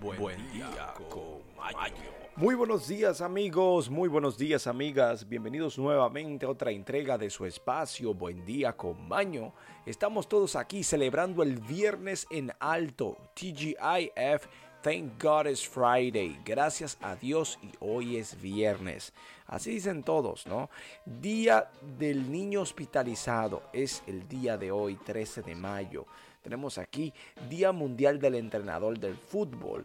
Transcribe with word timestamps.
Buen, 0.00 0.36
día, 0.52 0.94
con 1.08 1.40
Mayo. 1.56 1.94
Muy 2.36 2.54
buenos 2.54 2.86
días 2.86 3.22
amigos, 3.22 3.88
muy 3.88 4.08
buenos 4.08 4.36
días 4.36 4.66
amigas, 4.66 5.26
bienvenidos 5.26 5.78
nuevamente 5.78 6.44
a 6.44 6.50
otra 6.50 6.70
entrega 6.70 7.16
de 7.16 7.30
su 7.30 7.46
espacio 7.46 8.12
Buen 8.12 8.44
día 8.44 8.76
con 8.76 9.08
Maño. 9.08 9.54
Estamos 9.86 10.28
todos 10.28 10.54
aquí 10.54 10.82
celebrando 10.82 11.42
el 11.42 11.58
viernes 11.60 12.26
en 12.30 12.52
alto, 12.60 13.16
TGIF, 13.34 14.46
Thank 14.82 15.20
God 15.20 15.46
it's 15.46 15.66
Friday, 15.66 16.38
gracias 16.44 16.96
a 17.00 17.16
Dios 17.16 17.58
y 17.60 17.72
hoy 17.80 18.18
es 18.18 18.40
viernes. 18.40 19.12
Así 19.46 19.70
dicen 19.70 20.02
todos, 20.02 20.46
¿no? 20.46 20.70
Día 21.04 21.70
del 21.98 22.30
niño 22.30 22.60
hospitalizado 22.60 23.62
es 23.72 24.02
el 24.06 24.28
día 24.28 24.56
de 24.56 24.70
hoy, 24.70 24.94
13 24.96 25.42
de 25.42 25.54
mayo. 25.56 26.06
Tenemos 26.46 26.78
aquí 26.78 27.12
Día 27.50 27.72
Mundial 27.72 28.20
del 28.20 28.36
Entrenador 28.36 29.00
del 29.00 29.16
Fútbol 29.16 29.84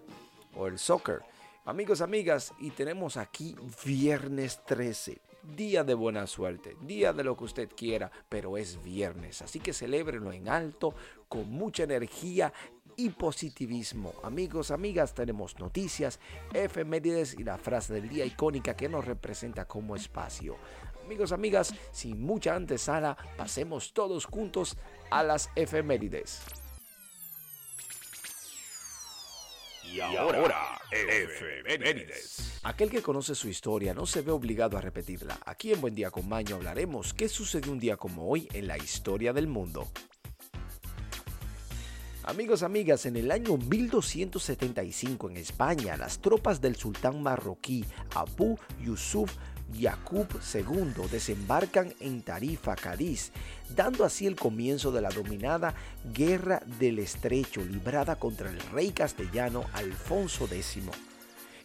o 0.55 0.67
el 0.67 0.77
Soccer. 0.77 1.23
Amigos, 1.65 2.01
amigas, 2.01 2.53
y 2.59 2.69
tenemos 2.69 3.17
aquí 3.17 3.55
viernes 3.83 4.63
13, 4.67 5.19
día 5.55 5.83
de 5.83 5.95
buena 5.95 6.27
suerte, 6.27 6.77
día 6.83 7.13
de 7.13 7.23
lo 7.23 7.35
que 7.35 7.45
usted 7.45 7.69
quiera, 7.75 8.11
pero 8.29 8.57
es 8.57 8.79
viernes, 8.83 9.41
así 9.41 9.59
que 9.59 9.73
celébrenlo 9.73 10.31
en 10.33 10.49
alto, 10.49 10.93
con 11.27 11.49
mucha 11.49 11.81
energía 11.81 12.53
y 12.95 13.09
positivismo. 13.09 14.13
Amigos, 14.21 14.69
amigas, 14.69 15.15
tenemos 15.15 15.57
noticias, 15.57 16.19
efemérides 16.53 17.39
y 17.39 17.43
la 17.43 17.57
frase 17.57 17.95
del 17.95 18.07
día 18.07 18.23
icónica 18.23 18.75
que 18.75 18.87
nos 18.87 19.05
representa 19.05 19.65
como 19.65 19.95
espacio. 19.95 20.57
Amigos, 21.11 21.33
amigas, 21.33 21.73
sin 21.91 22.21
mucha 22.21 22.55
antesala, 22.55 23.17
pasemos 23.35 23.91
todos 23.91 24.23
juntos 24.23 24.77
a 25.09 25.23
las 25.23 25.49
efemérides. 25.57 26.39
Y 29.91 29.99
ahora, 29.99 30.79
efemérides. 30.89 32.61
Aquel 32.63 32.89
que 32.89 33.01
conoce 33.01 33.35
su 33.35 33.49
historia 33.49 33.93
no 33.93 34.05
se 34.05 34.21
ve 34.21 34.31
obligado 34.31 34.77
a 34.77 34.81
repetirla. 34.81 35.37
Aquí 35.45 35.73
en 35.73 35.81
Buen 35.81 35.95
Día 35.95 36.11
con 36.11 36.29
Maño 36.29 36.55
hablaremos 36.55 37.13
qué 37.13 37.27
sucedió 37.27 37.73
un 37.73 37.79
día 37.79 37.97
como 37.97 38.29
hoy 38.29 38.47
en 38.53 38.67
la 38.67 38.77
historia 38.77 39.33
del 39.33 39.47
mundo. 39.47 39.91
Amigos, 42.23 42.61
amigas, 42.61 43.07
en 43.07 43.17
el 43.17 43.31
año 43.31 43.57
1275 43.57 45.29
en 45.31 45.37
España, 45.37 45.97
las 45.97 46.19
tropas 46.19 46.61
del 46.61 46.75
sultán 46.75 47.21
marroquí 47.23 47.83
Abu 48.13 48.59
Yusuf 48.79 49.35
Yaqub 49.77 50.27
II 50.53 51.07
desembarcan 51.11 51.93
en 51.99 52.21
Tarifa, 52.21 52.75
Cádiz, 52.75 53.31
dando 53.75 54.05
así 54.05 54.27
el 54.27 54.35
comienzo 54.35 54.91
de 54.91 55.01
la 55.01 55.09
dominada 55.09 55.73
Guerra 56.13 56.61
del 56.79 56.99
Estrecho 56.99 57.63
librada 57.63 58.17
contra 58.17 58.49
el 58.49 58.59
rey 58.71 58.91
castellano 58.91 59.65
Alfonso 59.73 60.45
X. 60.45 60.79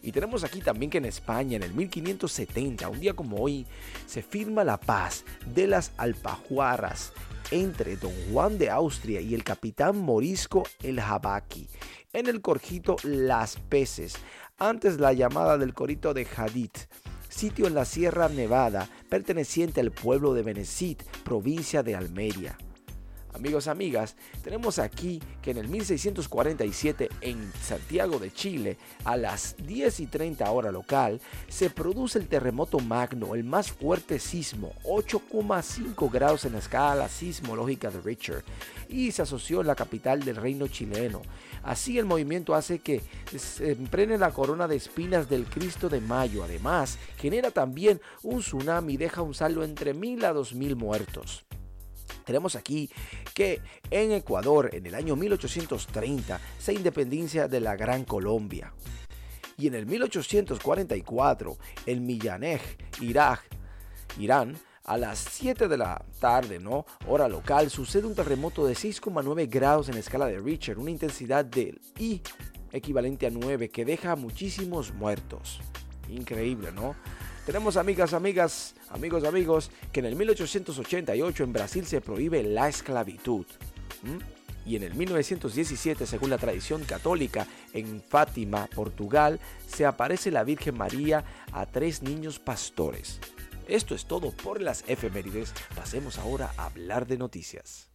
Y 0.01 0.11
tenemos 0.11 0.43
aquí 0.43 0.61
también 0.61 0.89
que 0.89 0.99
en 0.99 1.05
España, 1.05 1.57
en 1.57 1.63
el 1.63 1.73
1570, 1.73 2.87
un 2.89 2.99
día 2.99 3.13
como 3.13 3.37
hoy, 3.37 3.65
se 4.05 4.21
firma 4.21 4.63
la 4.63 4.79
paz 4.79 5.25
de 5.53 5.67
las 5.67 5.91
Alpajuaras 5.97 7.11
entre 7.51 7.95
don 7.95 8.11
Juan 8.31 8.57
de 8.57 8.69
Austria 8.69 9.21
y 9.21 9.33
el 9.33 9.43
capitán 9.43 9.97
morisco 9.97 10.63
el 10.83 10.99
Jabaki 10.99 11.67
en 12.13 12.27
el 12.27 12.41
corjito 12.41 12.95
Las 13.03 13.57
Peces, 13.57 14.15
antes 14.57 14.99
la 14.99 15.13
llamada 15.13 15.57
del 15.57 15.73
corito 15.73 16.13
de 16.13 16.27
Hadith 16.35 16.77
sitio 17.37 17.67
en 17.67 17.75
la 17.75 17.85
Sierra 17.85 18.29
Nevada 18.29 18.89
perteneciente 19.09 19.79
al 19.79 19.91
pueblo 19.91 20.33
de 20.33 20.41
Benecit, 20.41 21.03
provincia 21.23 21.83
de 21.83 21.95
Almería. 21.95 22.57
Amigos, 23.37 23.67
amigas, 23.67 24.15
tenemos 24.43 24.79
aquí 24.79 25.21
que 25.43 25.51
en 25.51 25.57
el 25.57 25.67
1647 25.67 27.07
en 27.21 27.53
Santiago 27.61 28.17
de 28.17 28.33
Chile, 28.33 28.77
a 29.05 29.15
las 29.15 29.55
10 29.59 29.99
y 29.99 30.07
30 30.07 30.49
hora 30.49 30.71
local, 30.71 31.21
se 31.47 31.69
produce 31.69 32.17
el 32.17 32.27
terremoto 32.27 32.79
magno, 32.79 33.35
el 33.35 33.43
más 33.43 33.71
fuerte 33.71 34.17
sismo, 34.17 34.73
8,5 34.85 36.11
grados 36.11 36.45
en 36.45 36.53
la 36.53 36.59
escala 36.59 37.07
sismológica 37.09 37.91
de 37.91 38.01
Richter, 38.01 38.43
y 38.89 39.11
se 39.11 39.21
asoció 39.21 39.61
en 39.61 39.67
la 39.67 39.75
capital 39.75 40.23
del 40.23 40.37
reino 40.37 40.67
chileno. 40.67 41.21
Así 41.61 41.99
el 41.99 42.05
movimiento 42.05 42.55
hace 42.55 42.79
que 42.79 43.03
se 43.37 43.73
emprene 43.73 44.17
la 44.17 44.31
corona 44.31 44.67
de 44.67 44.77
espinas 44.77 45.29
del 45.29 45.45
Cristo 45.45 45.89
de 45.89 46.01
Mayo. 46.01 46.43
Además, 46.43 46.97
genera 47.17 47.51
también 47.51 48.01
un 48.23 48.39
tsunami 48.39 48.93
y 48.93 48.97
deja 48.97 49.21
un 49.21 49.35
saldo 49.35 49.63
entre 49.63 49.93
1000 49.93 50.25
a 50.25 50.33
2000 50.33 50.75
muertos. 50.75 51.45
Tenemos 52.27 52.57
aquí 52.57 52.89
que 53.37 53.61
en 53.91 54.13
Ecuador, 54.13 54.71
en 54.73 54.87
el 54.87 54.95
año 54.95 55.15
1830, 55.15 56.41
se 56.57 56.73
independencia 56.73 57.47
de 57.47 57.59
la 57.59 57.75
Gran 57.75 58.03
Colombia. 58.03 58.73
Y 59.59 59.67
en 59.67 59.75
el 59.75 59.85
1844, 59.85 61.55
en 61.85 62.03
Millanej, 62.03 62.61
Irak, 62.99 63.43
Irán, 64.17 64.57
a 64.85 64.97
las 64.97 65.19
7 65.19 65.67
de 65.67 65.77
la 65.77 66.03
tarde, 66.19 66.57
¿no? 66.57 66.87
Hora 67.07 67.27
local, 67.27 67.69
sucede 67.69 68.07
un 68.07 68.15
terremoto 68.15 68.65
de 68.65 68.73
6,9 68.73 69.47
grados 69.47 69.89
en 69.89 69.97
escala 69.97 70.25
de 70.25 70.39
Richter, 70.39 70.79
una 70.79 70.89
intensidad 70.89 71.45
del 71.45 71.79
I 71.99 72.23
equivalente 72.71 73.27
a 73.27 73.29
9 73.29 73.69
que 73.69 73.85
deja 73.85 74.15
muchísimos 74.15 74.95
muertos. 74.95 75.61
Increíble, 76.09 76.71
¿no? 76.71 76.95
Tenemos 77.47 77.77
amigas, 77.77 78.13
amigas, 78.13 78.75
amigos, 78.89 79.23
amigos, 79.23 79.71
que 79.93 80.01
en 80.01 80.07
el 80.07 80.17
1888 80.17 81.45
en 81.45 81.53
Brasil 81.53 81.85
se 81.85 82.01
prohíbe 82.01 82.43
la 82.43 82.67
esclavitud. 82.67 83.45
Y 84.65 84.75
en 84.75 84.83
el 84.83 84.93
1917, 84.95 86.05
según 86.05 86.29
la 86.29 86.39
tradición 86.39 86.83
católica, 86.83 87.47
en 87.71 88.01
Fátima, 88.01 88.67
Portugal, 88.67 89.39
se 89.65 89.85
aparece 89.85 90.29
la 90.29 90.43
Virgen 90.43 90.77
María 90.77 91.23
a 91.53 91.65
tres 91.65 92.03
niños 92.03 92.37
pastores. 92.37 93.21
Esto 93.65 93.95
es 93.95 94.07
todo 94.07 94.31
por 94.31 94.61
las 94.61 94.83
efemérides. 94.89 95.53
Pasemos 95.73 96.17
ahora 96.17 96.51
a 96.57 96.65
hablar 96.65 97.07
de 97.07 97.17
noticias. 97.17 97.89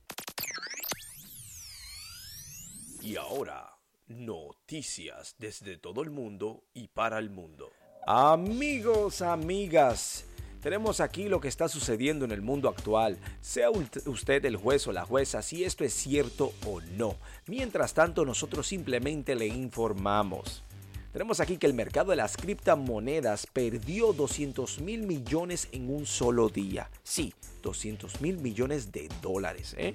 Y 3.02 3.16
ahora, 3.16 3.76
noticias 4.06 5.36
desde 5.38 5.76
todo 5.76 6.00
el 6.00 6.08
mundo 6.08 6.64
y 6.72 6.88
para 6.88 7.18
el 7.18 7.28
mundo. 7.28 7.70
Amigos, 8.04 9.22
amigas, 9.22 10.24
tenemos 10.60 10.98
aquí 10.98 11.28
lo 11.28 11.40
que 11.40 11.46
está 11.46 11.68
sucediendo 11.68 12.24
en 12.24 12.32
el 12.32 12.42
mundo 12.42 12.68
actual. 12.68 13.16
Sea 13.40 13.70
usted 13.70 14.44
el 14.44 14.56
juez 14.56 14.88
o 14.88 14.92
la 14.92 15.04
jueza 15.04 15.40
si 15.40 15.62
esto 15.62 15.84
es 15.84 15.94
cierto 15.94 16.52
o 16.66 16.80
no. 16.80 17.14
Mientras 17.46 17.94
tanto, 17.94 18.24
nosotros 18.24 18.66
simplemente 18.66 19.36
le 19.36 19.46
informamos. 19.46 20.64
Tenemos 21.12 21.40
aquí 21.40 21.58
que 21.58 21.66
el 21.66 21.74
mercado 21.74 22.10
de 22.10 22.16
las 22.16 22.38
criptomonedas 22.38 23.46
perdió 23.46 24.14
200 24.14 24.80
mil 24.80 25.02
millones 25.02 25.68
en 25.72 25.94
un 25.94 26.06
solo 26.06 26.48
día. 26.48 26.88
Sí, 27.04 27.34
200 27.60 28.22
mil 28.22 28.38
millones 28.38 28.92
de 28.92 29.10
dólares. 29.20 29.74
¿eh? 29.76 29.92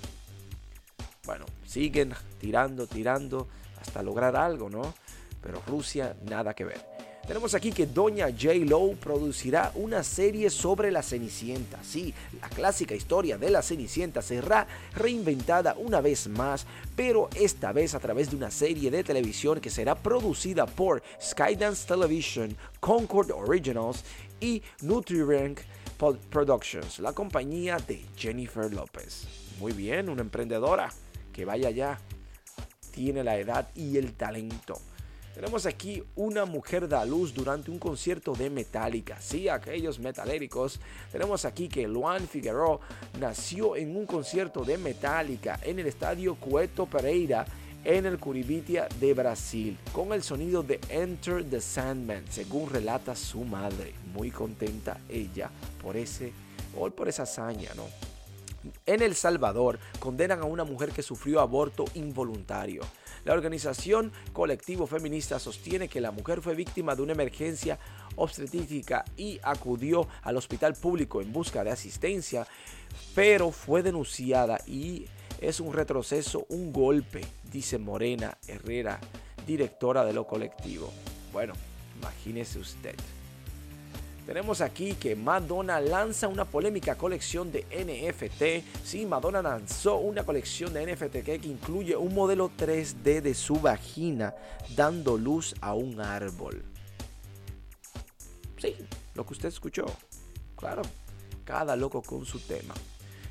Bueno, 1.25 1.45
siguen 1.65 2.13
tirando, 2.41 2.89
tirando 2.89 3.47
hasta 3.81 4.03
lograr 4.03 4.35
algo, 4.35 4.69
¿no? 4.69 4.95
Pero 5.41 5.63
Rusia 5.69 6.17
nada 6.25 6.55
que 6.55 6.65
ver. 6.65 6.96
Tenemos 7.27 7.55
aquí 7.55 7.73
que 7.73 7.87
Doña 7.87 8.29
J. 8.31 8.55
Lo 8.67 8.93
producirá 8.93 9.73
una 9.75 10.05
serie 10.05 10.49
sobre 10.49 10.93
la 10.93 11.03
Cenicienta. 11.03 11.83
Sí, 11.83 12.15
la 12.41 12.49
clásica 12.49 12.95
historia 12.95 13.37
de 13.37 13.51
la 13.51 13.63
Cenicienta 13.63 14.23
será 14.23 14.69
reinventada 14.95 15.75
una 15.77 16.01
vez 16.01 16.29
más, 16.29 16.67
pero 16.95 17.29
esta 17.35 17.73
vez 17.73 17.97
a 17.97 17.99
través 17.99 18.31
de 18.31 18.37
una 18.37 18.53
serie 18.53 18.93
de 18.93 19.03
televisión 19.03 19.61
que 19.61 19.71
será 19.71 19.97
producida 19.97 20.67
por 20.67 21.03
Skydance 21.21 21.89
Television, 21.89 22.57
Concord 22.79 23.33
Originals 23.33 24.05
y 24.39 24.63
NutriRank 24.83 25.59
Productions, 26.31 27.01
la 27.01 27.13
compañía 27.13 27.77
de 27.79 28.05
Jennifer 28.17 28.73
López. 28.73 29.27
Muy 29.59 29.73
bien, 29.73 30.09
una 30.11 30.23
emprendedora 30.23 30.93
que 31.33 31.45
vaya 31.45 31.71
ya. 31.71 31.99
Tiene 32.93 33.25
la 33.25 33.37
edad 33.37 33.69
y 33.75 33.97
el 33.97 34.15
talento. 34.15 34.81
Tenemos 35.37 35.67
aquí 35.67 36.03
una 36.15 36.47
mujer 36.47 36.89
da 36.89 37.05
luz 37.05 37.35
durante 37.35 37.71
un 37.71 37.79
concierto 37.79 38.33
de 38.33 38.49
Metallica. 38.49 39.21
Sí, 39.21 39.51
aquellos 39.51 39.99
metaléricos. 39.99 40.81
Tenemos 41.13 41.45
aquí 41.45 41.69
que 41.69 41.87
Luan 41.87 42.27
Figueroa 42.27 42.81
nació 43.21 43.77
en 43.77 43.95
un 43.95 44.07
concierto 44.07 44.65
de 44.65 44.79
Metallica 44.79 45.61
en 45.63 45.79
el 45.79 45.89
estadio 45.89 46.37
Cueto 46.37 46.87
Pereira 46.87 47.45
en 47.85 48.07
el 48.07 48.19
Curibitia 48.19 48.89
de 48.99 49.13
Brasil, 49.13 49.77
con 49.93 50.15
el 50.15 50.23
sonido 50.23 50.63
de 50.63 50.81
Enter 50.89 51.45
the 51.45 51.61
Sandman, 51.61 52.25
según 52.31 52.71
relata 52.71 53.15
su 53.15 53.45
madre. 53.45 53.93
Muy 54.15 54.31
contenta 54.31 55.01
ella 55.07 55.51
por 55.83 55.99
ese 55.99 56.33
por 56.97 57.09
esa 57.09 57.25
hazaña, 57.25 57.75
¿no? 57.75 58.16
En 58.87 59.03
El 59.03 59.15
Salvador 59.15 59.79
condenan 59.99 60.41
a 60.41 60.45
una 60.45 60.65
mujer 60.65 60.91
que 60.91 61.03
sufrió 61.03 61.41
aborto 61.41 61.85
involuntario. 61.95 62.83
La 63.25 63.33
organización 63.33 64.13
Colectivo 64.33 64.87
Feminista 64.87 65.39
sostiene 65.39 65.89
que 65.89 66.01
la 66.01 66.13
mujer 66.13 66.41
fue 66.41 66.55
víctima 66.55 66.95
de 66.95 67.03
una 67.03 67.13
emergencia 67.13 67.79
obstetrítica 68.15 69.05
y 69.17 69.41
acudió 69.43 70.07
al 70.23 70.37
hospital 70.37 70.75
público 70.75 71.21
en 71.21 71.33
busca 71.33 71.65
de 71.65 71.71
asistencia, 71.71 72.47
pero 73.15 73.51
fue 73.51 73.83
denunciada 73.83 74.59
y 74.67 75.07
es 75.41 75.61
un 75.61 75.73
retroceso, 75.73 76.47
un 76.49 76.73
golpe, 76.73 77.27
dice 77.51 77.79
Morena 77.79 78.39
Herrera, 78.47 79.01
directora 79.47 80.05
de 80.05 80.13
lo 80.13 80.27
colectivo. 80.27 80.93
Bueno, 81.33 81.55
imagínese 81.99 82.59
usted. 82.59 82.95
Tenemos 84.27 84.61
aquí 84.61 84.95
que 84.95 85.15
Madonna 85.15 85.81
lanza 85.81 86.27
una 86.27 86.45
polémica 86.45 86.97
colección 86.97 87.53
de 87.53 87.65
NFT. 87.71 88.85
Sí, 88.85 89.07
Madonna 89.07 89.41
lanzó 89.41 89.99
una 89.99 90.25
colección 90.25 90.75
de 90.75 90.85
NFT 90.85 91.23
que 91.23 91.41
incluye 91.45 91.97
un 91.97 92.13
modelo 92.13 92.51
3D 92.59 93.21
de 93.21 93.35
su 93.35 93.61
vagina 93.61 94.35
dando 94.75 95.17
luz 95.17 95.55
a 95.61 95.75
un 95.75 96.01
árbol. 96.01 96.65
Sí, 98.59 98.75
lo 99.15 99.25
que 99.25 99.33
usted 99.33 99.49
escuchó. 99.49 99.87
Claro, 100.57 100.83
cada 101.45 101.77
loco 101.77 102.03
con 102.03 102.27
su 102.27 102.41
tema. 102.41 102.75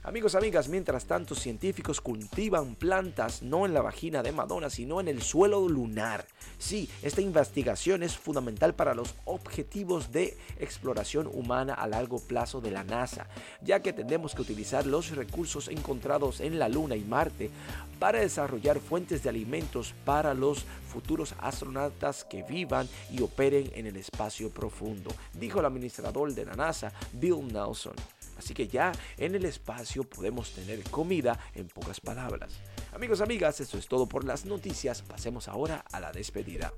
Amigos, 0.07 0.35
amigas, 0.35 0.69
mientras 0.69 1.05
tanto, 1.05 1.33
científicos 1.33 1.99
cultivan 1.99 2.75
plantas 2.75 3.41
no 3.41 3.65
en 3.65 3.73
la 3.73 3.81
vagina 3.81 4.21
de 4.21 4.31
Madonna, 4.31 4.69
sino 4.69 4.99
en 4.99 5.07
el 5.07 5.23
suelo 5.23 5.67
lunar. 5.67 6.27
Sí, 6.59 6.87
esta 7.01 7.21
investigación 7.21 8.03
es 8.03 8.15
fundamental 8.15 8.75
para 8.75 8.93
los 8.93 9.15
objetivos 9.25 10.11
de 10.11 10.37
exploración 10.59 11.27
humana 11.33 11.73
a 11.73 11.87
largo 11.87 12.19
plazo 12.19 12.61
de 12.61 12.69
la 12.69 12.83
NASA, 12.83 13.25
ya 13.63 13.81
que 13.81 13.93
tendremos 13.93 14.35
que 14.35 14.43
utilizar 14.43 14.85
los 14.85 15.09
recursos 15.09 15.69
encontrados 15.69 16.39
en 16.39 16.59
la 16.59 16.69
Luna 16.69 16.95
y 16.95 17.03
Marte 17.03 17.49
para 17.97 18.19
desarrollar 18.19 18.79
fuentes 18.79 19.23
de 19.23 19.29
alimentos 19.29 19.95
para 20.05 20.35
los 20.35 20.65
futuros 20.87 21.33
astronautas 21.39 22.25
que 22.25 22.43
vivan 22.43 22.87
y 23.11 23.23
operen 23.23 23.71
en 23.73 23.87
el 23.87 23.95
espacio 23.95 24.51
profundo, 24.51 25.09
dijo 25.33 25.61
el 25.61 25.65
administrador 25.65 26.31
de 26.31 26.45
la 26.45 26.53
NASA, 26.53 26.93
Bill 27.11 27.47
Nelson. 27.51 27.95
Así 28.37 28.53
que 28.53 28.67
ya 28.67 28.91
en 29.17 29.35
el 29.35 29.45
espacio 29.45 30.03
podemos 30.03 30.51
tener 30.51 30.83
comida 30.89 31.39
en 31.53 31.67
pocas 31.67 31.99
palabras. 31.99 32.53
Amigos, 32.93 33.21
amigas, 33.21 33.59
eso 33.59 33.77
es 33.77 33.87
todo 33.87 34.07
por 34.07 34.23
las 34.23 34.45
noticias. 34.45 35.01
Pasemos 35.01 35.47
ahora 35.47 35.83
a 35.91 35.99
la 35.99 36.11
despedida. 36.11 36.73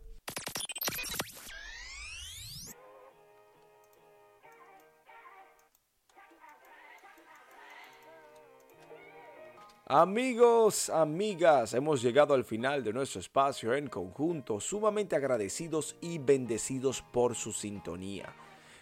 Amigos, 9.90 10.90
amigas, 10.90 11.74
hemos 11.74 12.02
llegado 12.02 12.34
al 12.34 12.44
final 12.44 12.84
de 12.84 12.92
nuestro 12.92 13.22
espacio 13.22 13.74
en 13.74 13.88
conjunto, 13.88 14.60
sumamente 14.60 15.16
agradecidos 15.16 15.96
y 16.02 16.18
bendecidos 16.18 17.02
por 17.02 17.36
su 17.36 17.54
sintonía. 17.54 18.36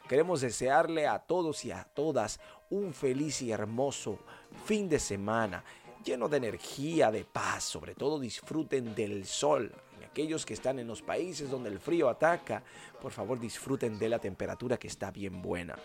Queremos 0.07 0.41
desearle 0.41 1.07
a 1.07 1.19
todos 1.19 1.65
y 1.65 1.71
a 1.71 1.83
todas 1.83 2.39
un 2.69 2.93
feliz 2.93 3.41
y 3.41 3.51
hermoso 3.51 4.19
fin 4.65 4.87
de 4.87 4.99
semana, 4.99 5.63
lleno 6.03 6.29
de 6.29 6.37
energía, 6.37 7.11
de 7.11 7.25
paz. 7.25 7.63
Sobre 7.63 7.95
todo 7.95 8.19
disfruten 8.19 8.93
del 8.93 9.25
sol. 9.25 9.73
Y 9.99 10.03
aquellos 10.03 10.45
que 10.45 10.53
están 10.53 10.77
en 10.77 10.87
los 10.87 11.01
países 11.01 11.49
donde 11.49 11.69
el 11.69 11.79
frío 11.79 12.07
ataca, 12.07 12.63
por 13.01 13.11
favor 13.11 13.39
disfruten 13.39 13.97
de 13.97 14.09
la 14.09 14.19
temperatura 14.19 14.77
que 14.77 14.87
está 14.87 15.09
bien 15.09 15.41
buena. 15.41 15.75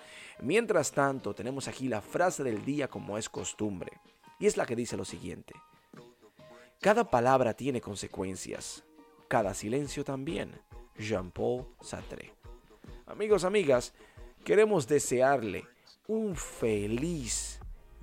Mientras 0.41 0.93
tanto, 0.93 1.35
tenemos 1.35 1.67
aquí 1.67 1.89
la 1.89 2.03
frase 2.03 2.43
del 2.43 2.63
día 2.65 2.89
como 2.89 3.17
es 3.17 3.29
costumbre. 3.29 3.93
Y 4.39 4.47
es 4.47 4.57
la 4.57 4.67
que 4.67 4.77
dice 4.77 4.99
lo 4.99 5.05
siguiente. 5.05 5.55
Cada 6.81 7.11
palabra 7.11 7.55
tiene 7.55 7.81
consecuencias. 7.81 8.85
Cada 9.29 9.55
silencio 9.55 10.05
también. 10.05 10.61
Jean-Paul 10.99 11.67
Sartre. 11.83 12.35
Amigos, 13.07 13.45
amigas, 13.45 13.93
queremos 14.45 14.87
desearle 14.87 15.67
un 16.07 16.35
feliz 16.37 17.61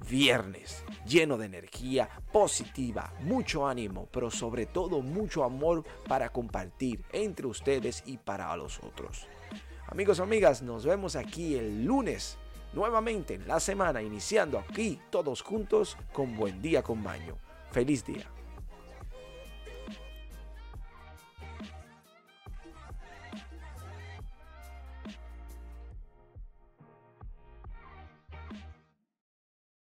viernes 0.09 0.83
lleno 1.05 1.37
de 1.37 1.47
energía 1.47 2.09
positiva, 2.31 3.13
mucho 3.21 3.67
ánimo, 3.67 4.07
pero 4.11 4.29
sobre 4.29 4.65
todo 4.65 5.01
mucho 5.01 5.43
amor 5.43 5.83
para 6.07 6.29
compartir 6.29 7.03
entre 7.11 7.47
ustedes 7.47 8.03
y 8.05 8.17
para 8.17 8.55
los 8.55 8.79
otros. 8.83 9.27
Amigos, 9.87 10.19
amigas, 10.19 10.61
nos 10.61 10.85
vemos 10.85 11.15
aquí 11.15 11.55
el 11.55 11.85
lunes, 11.85 12.37
nuevamente 12.73 13.33
en 13.33 13.47
la 13.47 13.59
semana, 13.59 14.01
iniciando 14.01 14.59
aquí 14.59 14.99
todos 15.09 15.41
juntos 15.41 15.97
con 16.13 16.35
Buen 16.35 16.61
Día 16.61 16.83
con 16.83 17.03
Baño. 17.03 17.37
Feliz 17.71 18.05
día. 18.05 18.29